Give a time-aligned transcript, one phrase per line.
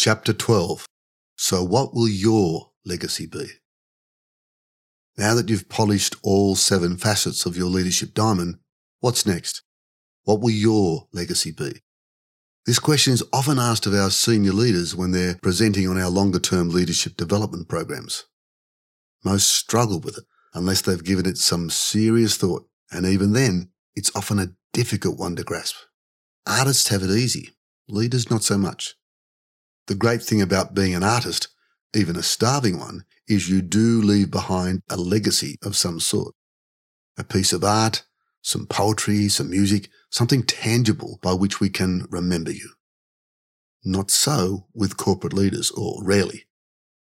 [0.00, 0.86] Chapter 12.
[1.36, 3.46] So, what will your legacy be?
[5.16, 8.58] Now that you've polished all seven facets of your leadership diamond,
[9.00, 9.62] what's next?
[10.22, 11.82] What will your legacy be?
[12.64, 16.38] This question is often asked of our senior leaders when they're presenting on our longer
[16.38, 18.24] term leadership development programs.
[19.24, 20.24] Most struggle with it
[20.54, 25.34] unless they've given it some serious thought, and even then, it's often a difficult one
[25.34, 25.74] to grasp.
[26.46, 27.50] Artists have it easy,
[27.88, 28.94] leaders not so much.
[29.88, 31.48] The great thing about being an artist,
[31.94, 36.34] even a starving one, is you do leave behind a legacy of some sort.
[37.16, 38.04] A piece of art,
[38.42, 42.68] some poetry, some music, something tangible by which we can remember you.
[43.82, 46.44] Not so with corporate leaders, or rarely.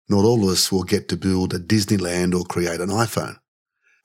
[0.09, 3.37] Not all of us will get to build a Disneyland or create an iPhone.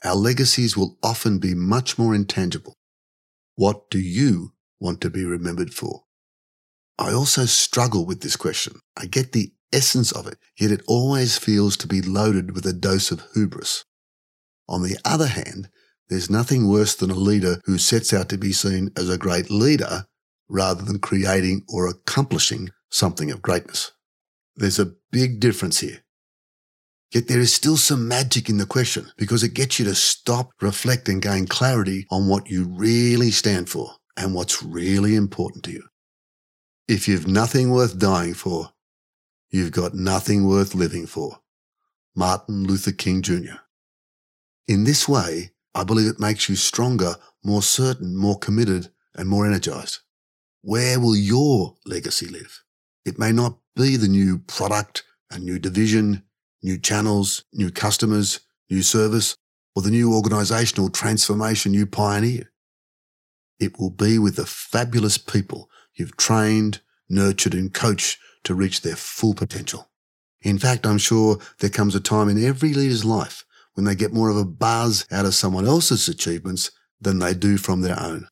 [0.04, 2.76] Our legacies will often be much more intangible.
[3.56, 6.04] What do you want to be remembered for?
[6.98, 8.80] I also struggle with this question.
[8.96, 12.72] I get the essence of it, yet it always feels to be loaded with a
[12.72, 13.84] dose of hubris.
[14.68, 15.68] On the other hand,
[16.08, 19.50] there's nothing worse than a leader who sets out to be seen as a great
[19.50, 20.06] leader
[20.48, 23.92] rather than creating or accomplishing something of greatness.
[24.56, 26.02] There's a big difference here.
[27.12, 30.50] Yet there is still some magic in the question because it gets you to stop,
[30.60, 35.72] reflect and gain clarity on what you really stand for and what's really important to
[35.72, 35.84] you.
[36.88, 38.70] If you've nothing worth dying for,
[39.50, 41.40] you've got nothing worth living for.
[42.16, 43.58] Martin Luther King Jr.
[44.66, 49.44] In this way, I believe it makes you stronger, more certain, more committed, and more
[49.44, 49.98] energized.
[50.62, 52.64] Where will your legacy live?
[53.04, 56.22] It may not be the new product, a new division,
[56.62, 59.36] new channels, new customers, new service,
[59.76, 62.50] or the new organizational transformation you pioneer.
[63.60, 65.68] It will be with the fabulous people
[65.98, 69.90] you've trained, nurtured and coached to reach their full potential.
[70.40, 74.12] In fact, I'm sure there comes a time in every leader's life when they get
[74.12, 78.28] more of a buzz out of someone else's achievements than they do from their own.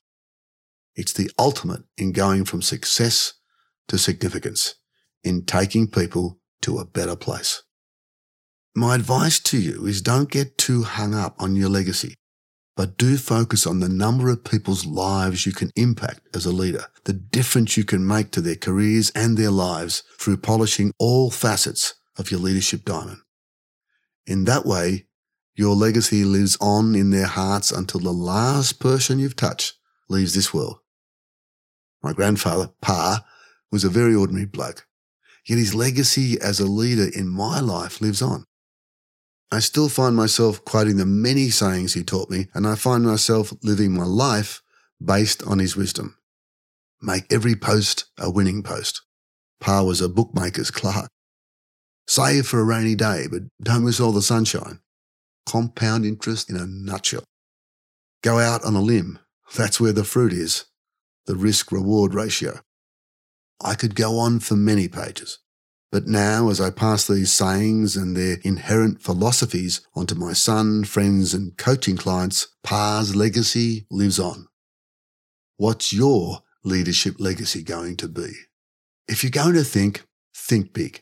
[0.94, 3.34] It's the ultimate in going from success
[3.88, 4.76] to significance,
[5.22, 7.62] in taking people to a better place.
[8.74, 12.16] My advice to you is don't get too hung up on your legacy
[12.76, 16.84] but do focus on the number of people's lives you can impact as a leader,
[17.04, 21.94] the difference you can make to their careers and their lives through polishing all facets
[22.18, 23.18] of your leadership diamond.
[24.26, 25.06] In that way,
[25.54, 29.74] your legacy lives on in their hearts until the last person you've touched
[30.10, 30.78] leaves this world.
[32.02, 33.24] My grandfather, Pa,
[33.72, 34.86] was a very ordinary bloke,
[35.46, 38.44] yet his legacy as a leader in my life lives on.
[39.52, 43.52] I still find myself quoting the many sayings he taught me, and I find myself
[43.62, 44.62] living my life
[45.02, 46.16] based on his wisdom.
[47.00, 49.02] Make every post a winning post.
[49.60, 51.08] Pa was a bookmaker's clerk.
[52.08, 54.80] Save for a rainy day, but don't miss all the sunshine.
[55.44, 57.24] Compound interest in a nutshell.
[58.22, 59.18] Go out on a limb.
[59.56, 60.64] That's where the fruit is.
[61.26, 62.60] The risk reward ratio.
[63.62, 65.38] I could go on for many pages.
[65.92, 71.32] But now, as I pass these sayings and their inherent philosophies onto my son, friends,
[71.32, 74.48] and coaching clients, Pa's legacy lives on.
[75.56, 78.32] What's your leadership legacy going to be?
[79.08, 80.04] If you're going to think,
[80.34, 81.00] think big.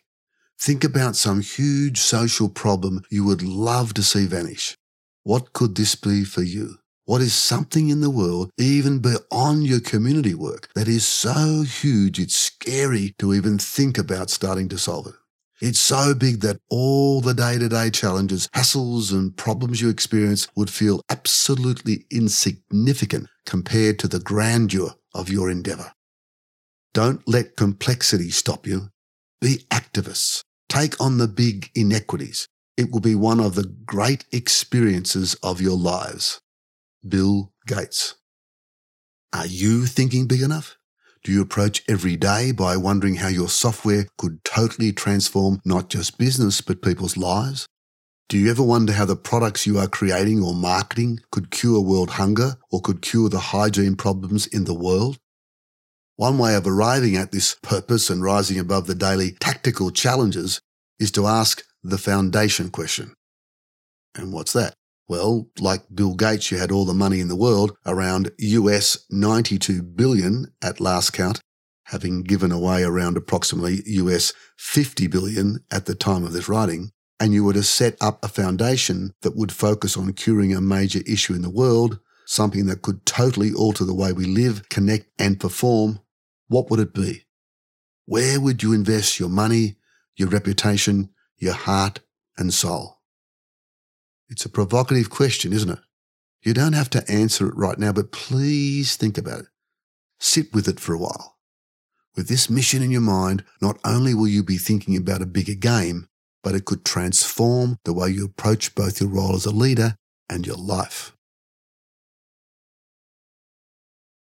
[0.61, 4.77] Think about some huge social problem you would love to see vanish.
[5.25, 6.77] What could this be for you?
[7.06, 12.19] What is something in the world, even beyond your community work, that is so huge
[12.19, 15.14] it's scary to even think about starting to solve it?
[15.60, 20.48] It's so big that all the day to day challenges, hassles, and problems you experience
[20.56, 25.93] would feel absolutely insignificant compared to the grandeur of your endeavor.
[26.94, 28.88] Don't let complexity stop you.
[29.43, 30.43] Be activists.
[30.70, 32.48] Take on the big inequities.
[32.78, 36.41] It will be one of the great experiences of your lives.
[37.06, 38.15] Bill Gates.
[39.32, 40.76] Are you thinking big enough?
[41.25, 46.19] Do you approach every day by wondering how your software could totally transform not just
[46.19, 47.67] business, but people's lives?
[48.29, 52.11] Do you ever wonder how the products you are creating or marketing could cure world
[52.11, 55.19] hunger or could cure the hygiene problems in the world?
[56.17, 60.61] One way of arriving at this purpose and rising above the daily tactical challenges
[60.99, 63.14] is to ask the foundation question.
[64.14, 64.75] And what's that?
[65.06, 69.83] Well, like Bill Gates, you had all the money in the world, around US 92
[69.83, 71.41] billion at last count,
[71.85, 76.91] having given away around approximately US 50 billion at the time of this writing.
[77.21, 81.01] And you were to set up a foundation that would focus on curing a major
[81.06, 85.39] issue in the world, something that could totally alter the way we live, connect, and
[85.39, 86.01] perform.
[86.49, 87.25] What would it be?
[88.06, 89.77] Where would you invest your money,
[90.17, 92.01] your reputation, your heart
[92.37, 92.94] and soul?
[94.34, 95.78] It's a provocative question, isn't it?
[96.42, 99.46] You don't have to answer it right now, but please think about it.
[100.19, 101.36] Sit with it for a while.
[102.16, 105.54] With this mission in your mind, not only will you be thinking about a bigger
[105.54, 106.08] game,
[106.42, 109.94] but it could transform the way you approach both your role as a leader
[110.28, 111.16] and your life.